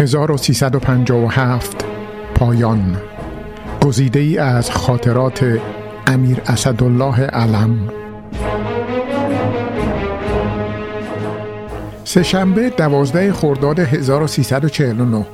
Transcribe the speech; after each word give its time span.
1357 0.00 1.84
پایان 2.34 2.96
گزیده 3.82 4.20
ای 4.20 4.38
از 4.38 4.70
خاطرات 4.70 5.60
امیر 6.06 6.40
اسدالله 6.46 7.20
علم 7.20 7.88
سهشنبه 12.04 12.70
دوازده 12.70 13.32
خرداد 13.32 13.78
1349 13.78 15.26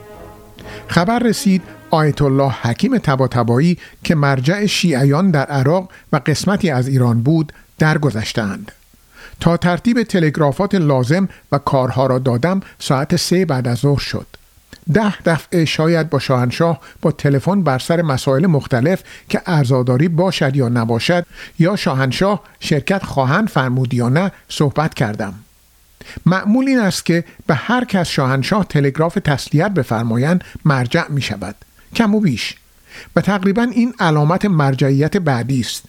خبر 0.89 1.19
رسید 1.19 1.63
آیت 1.91 2.23
الله 2.23 2.51
حکیم 2.51 2.99
تباتبایی 2.99 3.79
که 4.05 4.15
مرجع 4.15 4.67
شیعیان 4.67 5.31
در 5.31 5.47
عراق 5.47 5.91
و 6.13 6.21
قسمتی 6.27 6.71
از 6.71 6.89
ایران 6.89 7.23
بود 7.23 7.53
درگذشتند. 7.79 8.73
تا 9.41 9.57
ترتیب 9.57 10.03
تلگرافات 10.03 10.75
لازم 10.75 11.29
و 11.53 11.59
کارها 11.59 12.07
را 12.07 12.19
دادم 12.19 12.61
ساعت 12.79 13.17
سه 13.17 13.45
بعد 13.45 13.69
از 13.69 13.79
ظهر 13.79 13.99
شد. 13.99 14.27
ده 14.93 15.23
دفعه 15.23 15.65
شاید 15.65 16.11
با 16.11 16.19
شاهنشاه 16.19 16.81
با 17.03 17.13
تلفن 17.13 17.63
بر 17.63 17.79
سر 17.79 18.03
مسائل 18.03 18.47
مختلف 18.47 19.03
که 19.29 19.43
ارزاداری 19.47 20.09
باشد 20.09 20.57
یا 20.57 20.69
نباشد 20.69 21.27
یا 21.59 21.77
شاهنشاه 21.77 22.43
شرکت 22.61 23.05
خواهند 23.05 23.49
فرمود 23.49 23.95
یا 23.95 24.09
نه 24.09 24.33
صحبت 24.49 24.95
کردم. 24.95 25.35
معمول 26.27 26.69
این 26.69 26.79
است 26.79 27.07
که 27.07 27.25
به 27.47 27.55
هر 27.55 27.85
کس 27.85 28.09
شاهنشاه 28.09 28.65
تلگراف 28.65 29.19
تسلیت 29.25 29.71
بفرمایند 29.71 30.45
مرجع 30.65 31.09
می 31.09 31.23
شود. 31.23 31.55
کم 31.95 32.15
و 32.15 32.21
بیش. 32.21 32.55
و 33.17 33.21
تقریبا 33.21 33.63
این 33.63 33.95
علامت 34.01 34.45
مرجعیت 34.45 35.17
بعدی 35.17 35.61
است. 35.61 35.85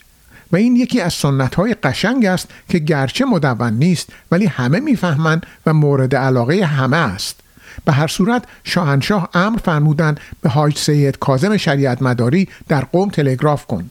و 0.51 0.55
این 0.55 0.75
یکی 0.75 1.01
از 1.01 1.13
سنت 1.13 1.55
های 1.55 1.73
قشنگ 1.73 2.25
است 2.25 2.47
که 2.69 2.79
گرچه 2.79 3.25
مدون 3.25 3.73
نیست 3.73 4.09
ولی 4.31 4.45
همه 4.45 4.79
می‌فهمند 4.79 5.45
و 5.65 5.73
مورد 5.73 6.15
علاقه 6.15 6.65
همه 6.65 6.97
است. 6.97 7.39
به 7.85 7.93
هر 7.93 8.07
صورت 8.07 8.43
شاهنشاه 8.63 9.29
امر 9.33 9.57
فرمودند 9.57 10.19
به 10.41 10.49
حاج 10.49 10.77
سید 10.77 11.19
کازم 11.19 11.57
شریعت 11.57 12.01
مداری 12.01 12.47
در 12.67 12.81
قوم 12.81 13.09
تلگراف 13.09 13.65
کن 13.65 13.89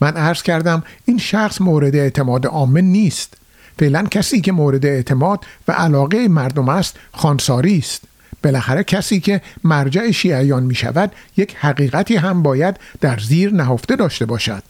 من 0.00 0.16
عرض 0.16 0.42
کردم 0.42 0.82
این 1.04 1.18
شخص 1.18 1.60
مورد 1.60 1.96
اعتماد 1.96 2.46
عامه 2.46 2.80
نیست. 2.80 3.34
فعلا 3.78 4.02
کسی 4.02 4.40
که 4.40 4.52
مورد 4.52 4.86
اعتماد 4.86 5.44
و 5.68 5.72
علاقه 5.72 6.28
مردم 6.28 6.68
است 6.68 6.96
خانساری 7.12 7.78
است. 7.78 8.02
بالاخره 8.42 8.84
کسی 8.84 9.20
که 9.20 9.40
مرجع 9.64 10.10
شیعیان 10.10 10.62
می 10.62 10.74
شود 10.74 11.12
یک 11.36 11.56
حقیقتی 11.56 12.16
هم 12.16 12.42
باید 12.42 12.76
در 13.00 13.18
زیر 13.18 13.54
نهفته 13.54 13.96
داشته 13.96 14.26
باشد. 14.26 14.62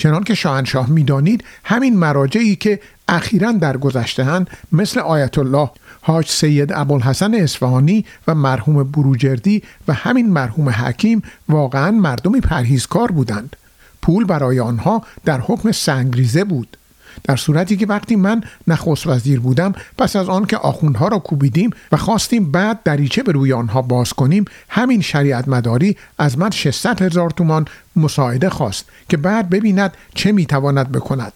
چنان 0.00 0.24
که 0.24 0.34
شاهنشاه 0.34 0.90
می‌دانید 0.90 1.44
همین 1.64 1.96
مراجعی 1.96 2.56
که 2.56 2.80
اخیرا 3.08 3.52
در 3.52 3.76
گذشتهاند 3.76 4.50
مثل 4.72 5.00
آیت 5.00 5.38
الله 5.38 5.70
حاج 6.00 6.28
سید 6.28 6.72
ابوالحسن 6.72 7.34
اصفهانی 7.34 8.04
و 8.26 8.34
مرحوم 8.34 8.84
بروجردی 8.84 9.62
و 9.88 9.92
همین 9.92 10.30
مرحوم 10.30 10.68
حکیم 10.68 11.22
واقعا 11.48 11.90
مردمی 11.90 12.40
پرهیزکار 12.40 13.10
بودند. 13.10 13.56
پول 14.02 14.24
برای 14.24 14.60
آنها 14.60 15.02
در 15.24 15.40
حکم 15.40 15.72
سنگریزه 15.72 16.44
بود. 16.44 16.76
در 17.24 17.36
صورتی 17.36 17.76
که 17.76 17.86
وقتی 17.86 18.16
من 18.16 18.42
نخست 18.66 19.06
وزیر 19.06 19.40
بودم 19.40 19.72
پس 19.98 20.16
از 20.16 20.28
آن 20.28 20.44
که 20.44 20.56
آخوندها 20.56 21.08
را 21.08 21.18
کوبیدیم 21.18 21.70
و 21.92 21.96
خواستیم 21.96 22.52
بعد 22.52 22.82
دریچه 22.82 23.22
به 23.22 23.32
روی 23.32 23.52
آنها 23.52 23.82
باز 23.82 24.12
کنیم 24.12 24.44
همین 24.68 25.00
شریعت 25.00 25.48
مداری 25.48 25.96
از 26.18 26.38
من 26.38 26.50
600 26.50 27.02
هزار 27.02 27.30
تومان 27.30 27.64
مساعده 27.96 28.50
خواست 28.50 28.84
که 29.08 29.16
بعد 29.16 29.50
ببیند 29.50 29.94
چه 30.14 30.32
می‌تواند 30.32 30.92
بکند. 30.92 31.32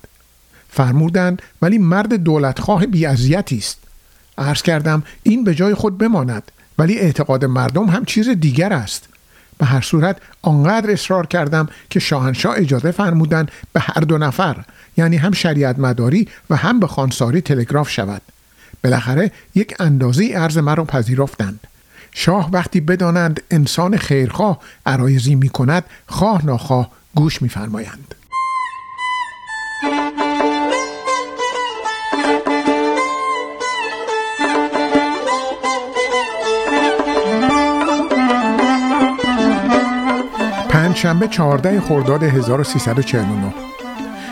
فرمودند 0.70 1.42
ولی 1.62 1.78
مرد 1.78 2.14
دولتخواه 2.14 2.86
بیعذیتی 2.86 3.58
است. 3.58 3.78
عرض 4.38 4.62
کردم 4.62 5.02
این 5.22 5.44
به 5.44 5.54
جای 5.54 5.74
خود 5.74 5.98
بماند 5.98 6.52
ولی 6.78 6.98
اعتقاد 6.98 7.44
مردم 7.44 7.84
هم 7.84 8.04
چیز 8.04 8.28
دیگر 8.28 8.72
است. 8.72 9.08
به 9.58 9.66
هر 9.66 9.80
صورت 9.80 10.16
آنقدر 10.42 10.90
اصرار 10.90 11.26
کردم 11.26 11.68
که 11.90 12.00
شاهنشاه 12.00 12.56
اجازه 12.56 12.90
فرمودند 12.90 13.50
به 13.72 13.80
هر 13.80 14.00
دو 14.00 14.18
نفر 14.18 14.64
یعنی 14.96 15.16
هم 15.16 15.32
شریعت 15.32 15.78
مداری 15.78 16.28
و 16.50 16.56
هم 16.56 16.80
به 16.80 16.86
خانساری 16.86 17.40
تلگراف 17.40 17.90
شود 17.90 18.22
بالاخره 18.84 19.30
یک 19.54 19.74
اندازه 19.80 20.30
ارز 20.34 20.58
مرا 20.58 20.84
پذیرفتند 20.84 21.60
شاه 22.12 22.50
وقتی 22.52 22.80
بدانند 22.80 23.42
انسان 23.50 23.96
خیرخواه 23.96 24.60
عرایزی 24.86 25.34
می 25.34 25.48
کند 25.48 25.84
خواه 26.06 26.46
ناخواه 26.46 26.90
گوش 27.14 27.42
میفرمایند. 27.42 28.14
پنجشنبه 40.94 41.28
14 41.28 41.80
خرداد 41.80 42.22
1349 42.22 43.54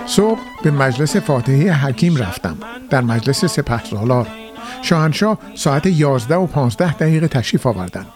صبح 0.07 0.41
به 0.63 0.71
مجلس 0.71 1.17
فاتحه 1.17 1.73
حکیم 1.73 2.17
رفتم. 2.17 2.57
در 2.91 3.01
مجلس 3.01 3.45
سپه 3.45 3.85
سالار. 3.85 4.29
شاهنشاه 4.83 5.39
ساعت 5.55 5.87
11 5.87 6.35
و 6.35 6.47
15 6.47 6.93
دقیقه 6.93 7.29
تشریف 7.29 7.67
آوردند. 7.67 8.07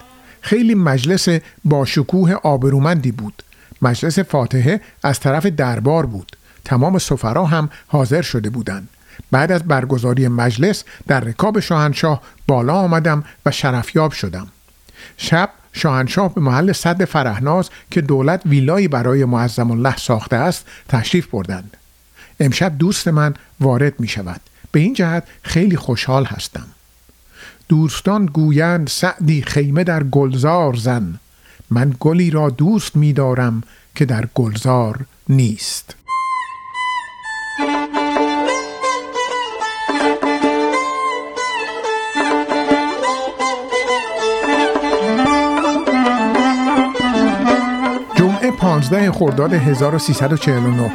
خیلی 0.40 0.74
مجلس 0.74 1.28
با 1.64 1.84
شکوه 1.84 2.32
آبرومندی 2.32 3.12
بود. 3.12 3.42
مجلس 3.82 4.18
فاتحه 4.18 4.80
از 5.02 5.20
طرف 5.20 5.46
دربار 5.46 6.06
بود. 6.06 6.36
تمام 6.64 6.98
سفرا 6.98 7.44
هم 7.44 7.70
حاضر 7.86 8.22
شده 8.22 8.50
بودند. 8.50 8.88
بعد 9.30 9.52
از 9.52 9.64
برگزاری 9.64 10.28
مجلس 10.28 10.84
در 11.06 11.20
رکاب 11.20 11.60
شاهنشاه 11.60 12.22
بالا 12.46 12.74
آمدم 12.74 13.24
و 13.46 13.50
شرفیاب 13.50 14.12
شدم. 14.12 14.46
شب 15.16 15.50
شاهنشاه 15.76 16.34
به 16.34 16.40
محل 16.40 16.72
صد 16.72 17.04
فرهناز 17.04 17.70
که 17.90 18.00
دولت 18.00 18.42
ویلایی 18.46 18.88
برای 18.88 19.24
معظم 19.24 19.70
الله 19.70 19.96
ساخته 19.96 20.36
است 20.36 20.66
تشریف 20.88 21.26
بردند. 21.26 21.76
امشب 22.40 22.78
دوست 22.78 23.08
من 23.08 23.34
وارد 23.60 24.00
می 24.00 24.08
شود. 24.08 24.40
به 24.72 24.80
این 24.80 24.94
جهت 24.94 25.22
خیلی 25.42 25.76
خوشحال 25.76 26.24
هستم. 26.24 26.66
دوستان 27.68 28.26
گویند 28.26 28.88
سعدی 28.88 29.42
خیمه 29.42 29.84
در 29.84 30.02
گلزار 30.02 30.74
زن. 30.74 31.20
من 31.70 31.94
گلی 32.00 32.30
را 32.30 32.50
دوست 32.50 32.96
می 32.96 33.12
دارم 33.12 33.62
که 33.94 34.04
در 34.04 34.28
گلزار 34.34 35.00
نیست. 35.28 36.05
جمعه 48.80 49.10
15 49.10 49.12
خرداد 49.12 49.52
1349 49.52 50.92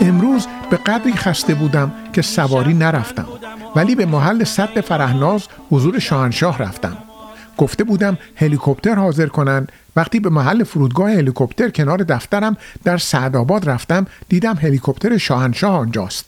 امروز 0.00 0.46
به 0.70 0.76
قدری 0.76 1.12
خسته 1.12 1.54
بودم 1.54 1.92
که 2.12 2.22
سواری 2.22 2.74
نرفتم 2.74 3.26
ولی 3.76 3.94
به 3.94 4.06
محل 4.06 4.44
صد 4.44 4.80
فرهناز 4.80 5.42
حضور 5.70 5.98
شاهنشاه 5.98 6.58
رفتم. 6.58 6.96
گفته 7.56 7.84
بودم 7.84 8.18
هلیکوپتر 8.36 8.94
حاضر 8.94 9.26
کنند. 9.26 9.72
وقتی 9.96 10.20
به 10.20 10.30
محل 10.30 10.64
فرودگاه 10.64 11.10
هلیکوپتر 11.10 11.70
کنار 11.70 11.98
دفترم 11.98 12.56
در 12.84 12.98
سعدآباد 12.98 13.70
رفتم 13.70 14.06
دیدم 14.28 14.54
هلیکوپتر 14.54 15.18
شاهنشاه 15.18 15.74
آنجاست. 15.74 16.24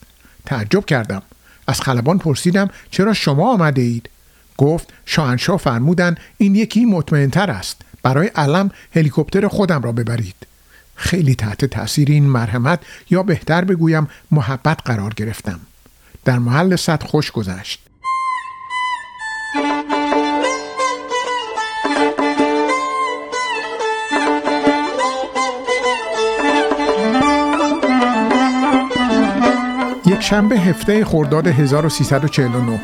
تعجب 0.47 0.85
کردم. 0.85 1.23
از 1.67 1.81
خلبان 1.81 2.19
پرسیدم 2.19 2.69
چرا 2.91 3.13
شما 3.13 3.53
آمده 3.53 3.83
اید؟ 3.83 4.11
گفت 4.59 4.93
شاهنشاه 5.07 5.57
فرمودن 5.57 6.15
این 6.39 6.55
یکی 6.55 6.85
مطمئنتر 6.85 7.51
است. 7.51 7.81
برای 8.03 8.27
علم 8.27 8.71
هلیکوپتر 8.95 9.49
خودم 9.49 9.83
را 9.83 9.93
ببرید. 9.93 10.54
خیلی 10.97 11.35
تحت 11.35 11.65
تاثیر 11.65 12.11
این 12.11 12.25
مرحمت 12.25 12.81
یا 13.11 13.23
بهتر 13.23 13.65
بگویم 13.65 14.09
محبت 14.31 14.79
قرار 14.85 15.15
گرفتم. 15.15 15.61
در 16.25 16.39
محل 16.39 16.77
صد 16.77 17.03
خوش 17.03 17.31
گذشت. 17.31 17.81
یک 30.07 30.21
شنبه 30.21 30.59
هفته 30.59 31.05
خرداد 31.05 31.47
1349 31.47 32.81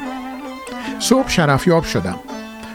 صبح 1.01 1.29
شرفیاب 1.29 1.85
شدم. 1.85 2.17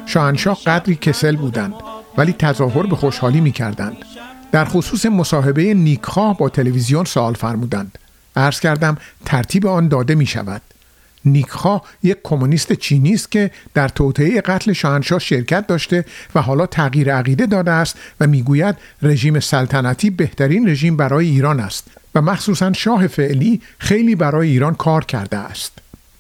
شاهنشاه 0.06 0.58
قدری 0.66 0.96
کسل 0.96 1.36
بودند 1.36 1.74
ولی 2.18 2.34
تظاهر 2.34 2.86
به 2.86 2.96
خوشحالی 2.96 3.42
می 3.42 3.52
کردند 3.52 3.98
در 4.52 4.66
خصوص 4.66 5.06
مصاحبه 5.06 5.74
نیکخواه 5.74 6.38
با 6.38 6.50
تلویزیون 6.50 7.06
سوال 7.06 7.34
فرمودند. 7.34 7.98
عرض 8.36 8.60
کردم 8.60 8.98
ترتیب 9.26 9.68
آن 9.68 9.88
داده 9.88 10.16
می 10.16 10.26
شود 10.26 10.62
نیکخواه 11.26 11.84
یک 12.04 12.18
کمونیست 12.24 12.74
چینی 12.74 13.14
است 13.14 13.32
که 13.32 13.52
در 13.74 13.88
توطئه 13.88 14.42
قتل 14.42 14.74
شاهنشاه 14.74 15.20
شرکت 15.20 15.68
داشته 15.68 16.06
و 16.36 16.42
حالا 16.42 16.66
تغییر 16.66 17.16
عقیده 17.16 17.46
داده 17.46 17.72
است 17.72 17.98
و 18.20 18.28
می‌گوید 18.28 18.76
رژیم 19.02 19.40
سلطنتی 19.40 20.10
بهترین 20.10 20.70
رژیم 20.70 20.98
برای 20.98 21.28
ایران 21.28 21.60
است 21.60 21.88
و 22.16 22.22
مخصوصا 22.22 22.74
شاه 22.74 23.08
فعلی 23.08 23.62
خیلی 23.78 24.16
برای 24.16 24.50
ایران 24.50 24.76
کار 24.76 25.06
کرده 25.06 25.38
است. 25.38 25.72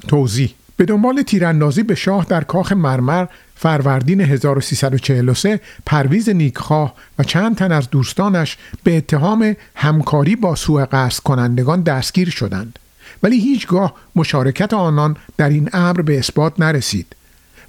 توضیح 0.07 0.53
به 0.77 0.85
دنبال 0.85 1.21
تیراندازی 1.21 1.83
به 1.83 1.95
شاه 1.95 2.25
در 2.29 2.43
کاخ 2.43 2.71
مرمر 2.71 3.25
فروردین 3.55 4.21
1343 4.21 5.59
پرویز 5.85 6.29
نیکخواه 6.29 6.93
و 7.19 7.23
چند 7.23 7.55
تن 7.55 7.71
از 7.71 7.89
دوستانش 7.89 8.57
به 8.83 8.97
اتهام 8.97 9.55
همکاری 9.75 10.35
با 10.35 10.55
سوء 10.55 10.85
قصد 10.85 11.23
کنندگان 11.23 11.81
دستگیر 11.81 12.29
شدند. 12.29 12.79
ولی 13.23 13.39
هیچگاه 13.39 13.93
مشارکت 14.15 14.73
آنان 14.73 15.17
در 15.37 15.49
این 15.49 15.69
امر 15.73 16.01
به 16.01 16.19
اثبات 16.19 16.59
نرسید 16.59 17.15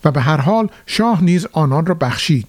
و 0.04 0.10
به 0.10 0.20
هر 0.20 0.36
حال 0.36 0.68
شاه 0.86 1.24
نیز 1.24 1.46
آنان 1.52 1.86
را 1.86 1.94
بخشید. 1.94 2.46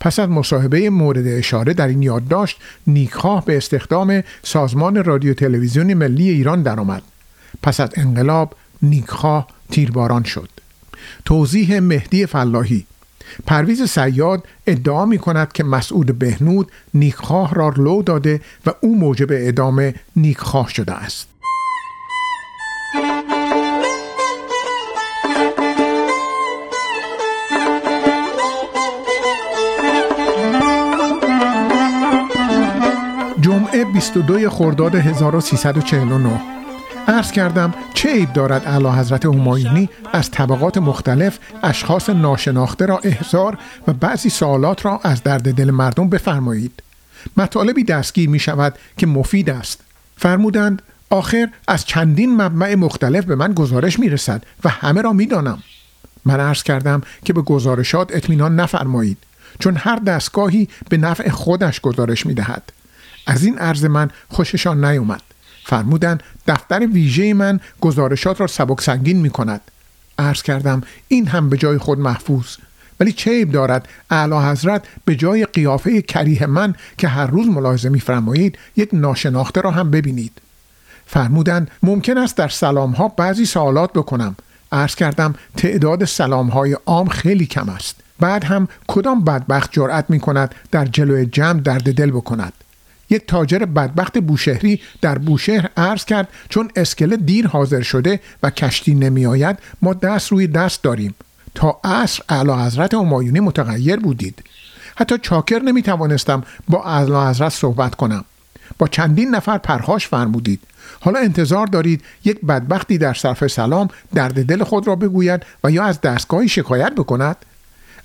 پس 0.00 0.18
از 0.18 0.28
مصاحبه 0.28 0.90
مورد 0.90 1.26
اشاره 1.26 1.74
در 1.74 1.88
این 1.88 2.02
یادداشت 2.02 2.58
نیکخواه 2.86 3.44
به 3.44 3.56
استخدام 3.56 4.22
سازمان 4.42 5.04
رادیو 5.04 5.34
تلویزیون 5.34 5.94
ملی 5.94 6.30
ایران 6.30 6.62
درآمد. 6.62 7.02
پس 7.62 7.80
از 7.80 7.90
انقلاب 7.94 8.56
نیکخواه 8.82 9.46
تیرباران 9.70 10.22
شد. 10.22 10.48
توضیح 11.24 11.80
مهدی 11.80 12.26
فلاحی. 12.26 12.86
پرویز 13.46 13.82
سیاد 13.82 14.46
ادعا 14.66 15.06
می 15.06 15.18
کند 15.18 15.52
که 15.52 15.64
مسعود 15.64 16.18
بهنود 16.18 16.72
نیکخواه 16.94 17.54
را 17.54 17.72
لو 17.76 18.02
داده 18.02 18.40
و 18.66 18.70
او 18.80 18.98
موجب 18.98 19.32
اعدام 19.32 19.92
نیکخواه 20.16 20.68
شده 20.68 20.92
است. 20.92 21.28
جمعه 33.40 33.84
22 33.84 34.50
خرداد 34.50 34.94
1349 34.94 36.40
عرض 37.08 37.32
کردم 37.32 37.74
چه 37.94 38.12
عیب 38.12 38.32
دارد 38.32 38.62
اعلی 38.66 38.88
حضرت 38.88 39.26
همایونی 39.26 39.88
از 40.12 40.30
طبقات 40.30 40.78
مختلف 40.78 41.38
اشخاص 41.62 42.10
ناشناخته 42.10 42.86
را 42.86 42.98
احضار 42.98 43.58
و 43.88 43.92
بعضی 43.92 44.30
سوالات 44.30 44.84
را 44.86 45.00
از 45.02 45.22
درد 45.22 45.54
دل 45.54 45.70
مردم 45.70 46.08
بفرمایید 46.08 46.82
مطالبی 47.36 47.84
دستگیر 47.84 48.28
می 48.28 48.38
شود 48.38 48.74
که 48.98 49.06
مفید 49.06 49.50
است 49.50 49.80
فرمودند 50.16 50.82
آخر 51.10 51.48
از 51.68 51.84
چندین 51.84 52.42
مبمع 52.42 52.74
مختلف 52.74 53.24
به 53.24 53.34
من 53.34 53.52
گزارش 53.52 53.98
می 53.98 54.08
رسد 54.08 54.42
و 54.64 54.68
همه 54.68 55.02
را 55.02 55.12
می 55.12 55.26
دانم. 55.26 55.62
من 56.24 56.40
عرض 56.40 56.62
کردم 56.62 57.02
که 57.24 57.32
به 57.32 57.42
گزارشات 57.42 58.16
اطمینان 58.16 58.60
نفرمایید 58.60 59.18
چون 59.58 59.76
هر 59.76 59.96
دستگاهی 59.96 60.68
به 60.88 60.96
نفع 60.96 61.28
خودش 61.30 61.80
گزارش 61.80 62.26
می 62.26 62.34
دهد. 62.34 62.72
از 63.26 63.44
این 63.44 63.58
عرض 63.58 63.84
من 63.84 64.10
خوششان 64.28 64.84
نیومد 64.84 65.22
فرمودند 65.68 66.22
دفتر 66.46 66.86
ویژه 66.86 67.34
من 67.34 67.60
گزارشات 67.80 68.40
را 68.40 68.46
سبک 68.46 68.80
سنگین 68.80 69.20
می 69.20 69.30
کند 69.30 69.60
عرض 70.18 70.42
کردم 70.42 70.82
این 71.08 71.26
هم 71.26 71.48
به 71.48 71.56
جای 71.56 71.78
خود 71.78 71.98
محفوظ. 71.98 72.46
ولی 73.00 73.12
چه 73.12 73.30
عیب 73.30 73.52
دارد 73.52 73.88
اعلی 74.10 74.34
حضرت 74.34 74.84
به 75.04 75.16
جای 75.16 75.44
قیافه 75.44 76.02
کریه 76.02 76.46
من 76.46 76.74
که 76.98 77.08
هر 77.08 77.26
روز 77.26 77.46
ملاحظه 77.48 77.88
میفرمایید 77.88 78.58
یک 78.76 78.88
ناشناخته 78.92 79.60
را 79.60 79.70
هم 79.70 79.90
ببینید. 79.90 80.32
فرمودند 81.06 81.70
ممکن 81.82 82.18
است 82.18 82.36
در 82.36 82.48
سلام 82.48 82.92
ها 82.92 83.08
بعضی 83.08 83.46
سوالات 83.46 83.92
بکنم. 83.92 84.36
عرض 84.72 84.94
کردم 84.94 85.34
تعداد 85.56 86.04
سلام 86.04 86.48
های 86.48 86.76
عام 86.86 87.08
خیلی 87.08 87.46
کم 87.46 87.68
است. 87.68 87.96
بعد 88.20 88.44
هم 88.44 88.68
کدام 88.86 89.24
بدبخت 89.24 89.72
جرأت 89.72 90.04
می 90.08 90.20
کند 90.20 90.54
در 90.70 90.84
جلوی 90.84 91.26
جمع 91.26 91.60
درد 91.60 91.94
دل 91.94 92.10
بکند؟ 92.10 92.52
یک 93.10 93.26
تاجر 93.26 93.58
بدبخت 93.58 94.18
بوشهری 94.18 94.80
در 95.00 95.18
بوشهر 95.18 95.70
عرض 95.76 96.04
کرد 96.04 96.28
چون 96.48 96.70
اسکله 96.76 97.16
دیر 97.16 97.46
حاضر 97.46 97.82
شده 97.82 98.20
و 98.42 98.50
کشتی 98.50 98.94
نمی 98.94 99.26
آید 99.26 99.58
ما 99.82 99.94
دست 99.94 100.32
روی 100.32 100.46
دست 100.46 100.82
داریم. 100.82 101.14
تا 101.54 101.80
عصر 101.84 102.22
اعلی 102.28 102.52
حضرت 102.52 102.94
همایونی 102.94 103.40
متغیر 103.40 103.96
بودید. 103.96 104.44
حتی 104.96 105.18
چاکر 105.18 105.58
نمی 105.58 105.82
توانستم 105.82 106.42
با 106.68 106.84
اعلی 106.84 107.30
حضرت 107.30 107.52
صحبت 107.52 107.94
کنم. 107.94 108.24
با 108.78 108.88
چندین 108.88 109.34
نفر 109.34 109.58
پرهاش 109.58 110.06
فرمودید 110.06 110.60
حالا 111.00 111.18
انتظار 111.18 111.66
دارید 111.66 112.04
یک 112.24 112.40
بدبختی 112.40 112.98
در 112.98 113.14
صرف 113.14 113.46
سلام 113.46 113.88
درد 114.14 114.44
دل 114.44 114.64
خود 114.64 114.86
را 114.86 114.96
بگوید 114.96 115.42
و 115.64 115.70
یا 115.70 115.84
از 115.84 116.00
دستگاهی 116.00 116.48
شکایت 116.48 116.92
بکند؟ 116.92 117.36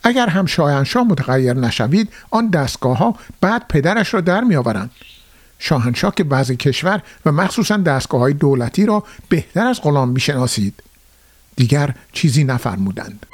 اگر 0.04 0.30
هم 0.30 0.46
شاهنشاه 0.46 1.04
متغیر 1.04 1.54
نشوید 1.54 2.10
آن 2.30 2.50
دستگاه 2.50 2.98
ها 2.98 3.16
بعد 3.42 3.68
پدرش 3.68 4.14
را 4.14 4.22
در 4.22 4.42
می 4.42 4.56
آورند 4.56 4.92
شاهنشاه 5.60 6.16
که 6.16 6.24
بعضی 6.24 6.56
کشور 6.56 7.02
و 7.26 7.32
مخصوصا 7.32 7.78
دستگاه 7.78 8.22
های 8.22 8.34
دولتی 8.34 8.86
را 8.86 9.04
بهتر 9.30 9.68
از 9.68 9.82
غلام 9.82 10.10
می 10.10 10.20
شناسید 10.20 10.84
دیگر 11.56 11.96
چیزی 12.14 12.44
نفرمودند. 12.44 13.26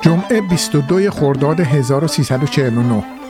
جمعه 0.00 0.40
22 0.40 1.10
خرداد 1.10 1.60
1349 1.60 3.25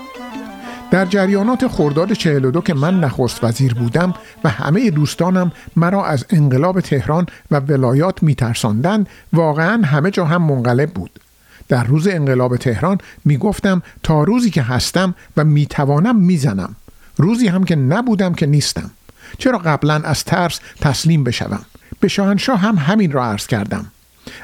در 0.91 1.07
جریانات 1.07 1.69
خرداد 1.69 2.13
42 2.13 2.61
که 2.61 2.75
من 2.75 3.01
نخست 3.01 3.45
وزیر 3.45 3.75
بودم 3.75 4.15
و 4.45 4.49
همه 4.49 4.91
دوستانم 4.91 5.53
مرا 5.77 6.07
از 6.07 6.25
انقلاب 6.31 6.81
تهران 6.81 7.27
و 7.51 7.61
ولایات 7.61 8.23
میترساندند 8.23 9.09
واقعا 9.33 9.83
همه 9.83 10.11
جا 10.11 10.25
هم 10.25 10.43
منقلب 10.43 10.91
بود. 10.91 11.21
در 11.69 11.85
روز 11.85 12.09
انقلاب 12.09 12.57
تهران 12.57 12.99
می‌گفتم 13.25 13.83
تا 14.03 14.25
روزی 14.25 14.51
که 14.51 14.63
هستم 14.63 15.15
و 15.37 15.45
می‌توانم 15.45 16.17
می‌زنم. 16.17 16.77
روزی 17.17 17.49
هم 17.49 17.65
که 17.65 17.77
نبودم 17.77 18.35
که 18.35 18.47
نیستم. 18.47 18.91
چرا 19.39 19.59
قبلا 19.59 19.95
از 19.95 20.25
ترس 20.25 20.61
تسلیم 20.81 21.25
بشوم؟ 21.25 21.65
به 22.01 22.09
شاهنشاه 22.09 22.59
هم 22.61 22.77
همین 22.77 23.13
را 23.13 23.25
عرض 23.25 23.47
کردم. 23.47 23.87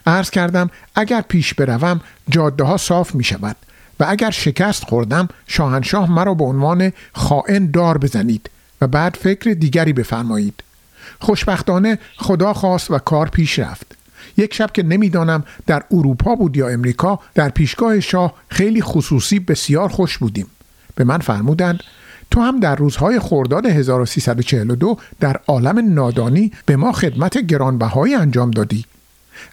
عرض 0.06 0.30
کردم 0.30 0.70
اگر 0.94 1.20
پیش 1.20 1.54
بروم 1.54 2.00
جاده 2.28 2.64
ها 2.64 2.76
صاف 2.76 3.14
می 3.14 3.24
شود 3.24 3.56
و 4.02 4.06
اگر 4.08 4.30
شکست 4.30 4.84
خوردم 4.84 5.28
شاهنشاه 5.46 6.12
مرا 6.12 6.34
به 6.34 6.44
عنوان 6.44 6.92
خائن 7.12 7.70
دار 7.70 7.98
بزنید 7.98 8.50
و 8.80 8.86
بعد 8.86 9.16
فکر 9.20 9.50
دیگری 9.50 9.92
بفرمایید. 9.92 10.62
خوشبختانه 11.20 11.98
خدا 12.16 12.52
خواست 12.52 12.90
و 12.90 12.98
کار 12.98 13.28
پیش 13.28 13.58
رفت. 13.58 13.96
یک 14.36 14.54
شب 14.54 14.70
که 14.72 14.82
نمی‌دانم 14.82 15.44
در 15.66 15.82
اروپا 15.90 16.34
بود 16.34 16.56
یا 16.56 16.68
امریکا 16.68 17.20
در 17.34 17.48
پیشگاه 17.48 18.00
شاه 18.00 18.34
خیلی 18.48 18.82
خصوصی 18.82 19.38
بسیار 19.38 19.88
خوش 19.88 20.18
بودیم. 20.18 20.46
به 20.94 21.04
من 21.04 21.18
فرمودند 21.18 21.80
تو 22.30 22.40
هم 22.40 22.60
در 22.60 22.76
روزهای 22.76 23.18
خرداد 23.18 23.66
1342 23.66 24.98
در 25.20 25.40
عالم 25.46 25.94
نادانی 25.94 26.52
به 26.66 26.76
ما 26.76 26.92
خدمت 26.92 27.38
گرانبهایی 27.38 28.14
انجام 28.14 28.50
دادی. 28.50 28.84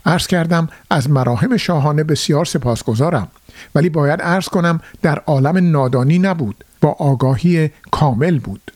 عرض 0.05 0.27
کردم 0.27 0.69
از 0.89 1.09
مراهم 1.09 1.57
شاهانه 1.57 2.03
بسیار 2.03 2.45
سپاسگزارم. 2.45 3.27
ولی 3.75 3.89
باید 3.89 4.21
عرض 4.21 4.45
کنم 4.49 4.81
در 5.01 5.19
عالم 5.19 5.71
نادانی 5.71 6.19
نبود. 6.19 6.63
با 6.81 6.95
آگاهی 6.99 7.71
کامل 7.91 8.39
بود. 8.39 8.71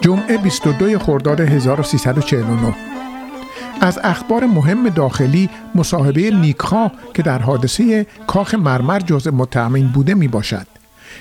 جمعه 0.00 0.38
22 0.38 0.98
خرداد 0.98 1.40
1349 1.40 2.74
از 3.84 3.98
اخبار 4.04 4.46
مهم 4.46 4.88
داخلی 4.88 5.50
مصاحبه 5.74 6.30
نیکخا 6.30 6.90
که 7.14 7.22
در 7.22 7.38
حادثه 7.38 8.06
کاخ 8.26 8.54
مرمر 8.54 9.00
جزء 9.00 9.30
متهمین 9.30 9.88
بوده 9.88 10.14
می 10.14 10.28
باشد. 10.28 10.66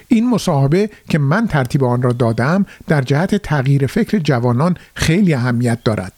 این 0.08 0.29
مصاحبه 0.29 0.89
که 1.10 1.20
من 1.20 1.48
ترتیب 1.48 1.84
آن 1.84 2.01
را 2.01 2.13
دادم 2.13 2.65
در 2.88 3.01
جهت 3.01 3.36
تغییر 3.36 3.88
فکر 3.88 4.20
جوانان 4.20 4.77
خیلی 4.96 5.34
اهمیت 5.34 5.84
دارد. 5.84 6.13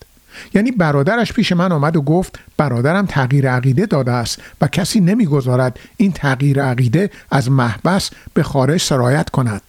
یعنی 0.53 0.71
برادرش 0.71 1.33
پیش 1.33 1.51
من 1.51 1.71
آمد 1.71 1.95
و 1.95 2.01
گفت 2.01 2.39
برادرم 2.57 3.05
تغییر 3.05 3.49
عقیده 3.49 3.85
داده 3.85 4.11
است 4.11 4.41
و 4.61 4.67
کسی 4.67 4.99
نمی‌گذارد 4.99 5.79
این 5.97 6.11
تغییر 6.11 6.61
عقیده 6.61 7.09
از 7.31 7.51
محبس 7.51 8.09
به 8.33 8.43
خارج 8.43 8.81
سرایت 8.81 9.29
کند. 9.29 9.61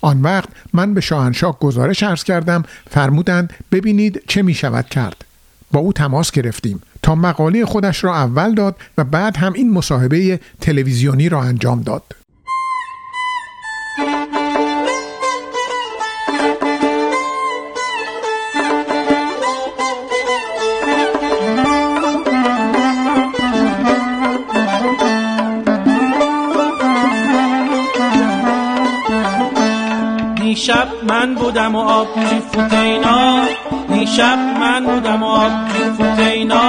آن 0.00 0.22
وقت 0.22 0.48
من 0.72 0.94
به 0.94 1.00
شاهنشاه 1.00 1.58
گزارش 1.58 2.02
عرض 2.02 2.24
کردم 2.24 2.62
فرمودند 2.90 3.52
ببینید 3.72 4.22
چه 4.28 4.42
می 4.42 4.54
شود 4.54 4.88
کرد. 4.88 5.24
با 5.72 5.80
او 5.80 5.92
تماس 5.92 6.30
گرفتیم 6.30 6.82
تا 7.02 7.14
مقاله 7.14 7.64
خودش 7.64 8.04
را 8.04 8.14
اول 8.14 8.54
داد 8.54 8.76
و 8.98 9.04
بعد 9.04 9.36
هم 9.36 9.52
این 9.52 9.72
مصاحبه 9.72 10.40
تلویزیونی 10.60 11.28
را 11.28 11.42
انجام 11.42 11.82
داد. 11.82 12.02
دیشب 30.36 30.88
من 31.08 31.34
بودم 31.34 31.74
و 31.74 31.78
آب 31.78 32.08
فوتینا 32.52 33.44
دیشب 34.02 34.38
من 34.60 34.84
بودم 34.84 35.22
آب 35.22 35.50
فوتینا 35.98 36.60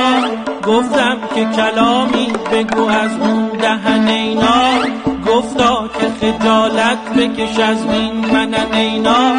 گفتم 0.68 1.18
که 1.36 1.46
کلامی 1.46 2.28
بگو 2.52 2.90
از 2.90 3.12
اون 3.20 3.48
دهن 3.48 4.08
اینا. 4.08 4.64
گفتا 5.28 5.90
که 6.00 6.08
خجالت 6.22 6.98
بکش 7.18 7.60
از 7.60 7.86
این 7.86 8.26
من 8.34 8.54
اینا. 8.74 9.34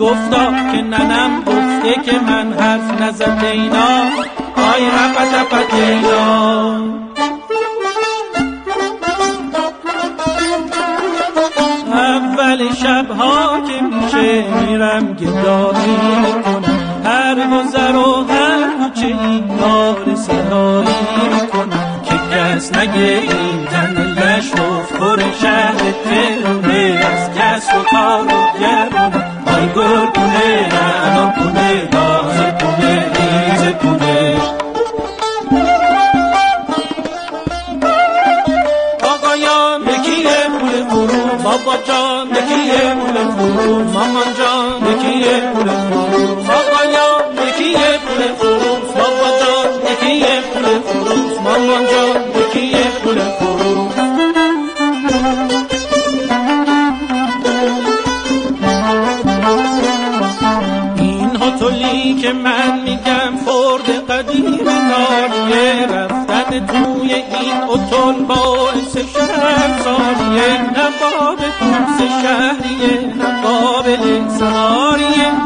گفتا 0.00 0.46
که 0.72 0.82
ننم 0.82 1.42
گفته 1.46 2.02
که 2.10 2.18
من 2.18 2.52
حرف 2.52 3.00
نزد 3.02 3.44
اینا. 3.52 4.00
آی 4.56 4.86
رفت 4.86 5.74
اینا. 5.74 6.76
اول 11.92 12.74
شبها 12.74 13.60
که 13.60 13.82
میشه 13.82 14.44
میرم 14.60 15.14
گدایی 15.14 15.96
می‌کنم. 16.20 16.75
هر 17.26 17.34
گذر 17.34 17.96
و 17.96 18.24
هر 18.24 18.70
کوچه 18.78 19.06
این 19.06 19.48
کار 19.58 20.14
صدایی 20.14 21.28
می‌کنم. 21.32 22.00
که 22.04 22.36
کس 22.36 22.72
نگه 22.76 23.22
این 23.22 23.66
تن 23.66 23.96
و 25.00 25.32
شهر 25.42 25.92
ترونه 26.04 27.04
از 27.06 27.30
کس 27.38 27.74
و 27.74 27.82
کار 27.82 28.26
و 28.26 28.58
گرونه 28.60 29.24
آی 29.46 29.66
گل 29.76 30.06
کنه 30.06 30.68
رنان 30.68 31.32
کنه 31.32 31.86
تازه 31.86 32.54
کنه 32.60 33.06
ریزه 33.14 33.72
کنه 33.72 34.36
آقایان 39.02 39.82
یکیه 39.82 40.36
پول 40.60 40.84
فرو 40.90 41.36
بابا 41.42 41.76
جان 41.86 42.28
یکیه 42.30 42.94
پول 42.94 43.30
فرو 43.30 43.84
مامان 43.84 44.34
جان 44.38 44.92
یکیه 44.92 45.40
پول 45.40 45.68
فرو 45.68 46.05
این 67.30 67.62
اتول 67.68 68.24
باعث 68.24 68.96
شهر 68.96 69.82
ساریه 69.84 70.62
نباب 70.70 71.36
توس 71.36 71.98
شهریه 72.22 73.14
نباب 73.16 73.86
ساریه 74.38 75.45